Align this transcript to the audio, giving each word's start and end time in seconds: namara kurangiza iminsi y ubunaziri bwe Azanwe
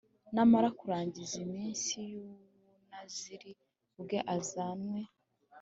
namara 0.35 0.69
kurangiza 0.79 1.35
iminsi 1.45 1.93
y 2.09 2.13
ubunaziri 2.21 3.51
bwe 4.01 4.19
Azanwe 4.35 4.99